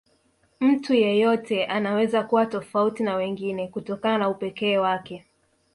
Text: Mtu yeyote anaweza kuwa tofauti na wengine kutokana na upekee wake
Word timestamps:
Mtu 0.59 0.93
yeyote 0.93 1.65
anaweza 1.65 2.23
kuwa 2.23 2.45
tofauti 2.45 3.03
na 3.03 3.15
wengine 3.15 3.67
kutokana 3.67 4.17
na 4.17 4.29
upekee 4.29 4.77
wake 4.77 5.25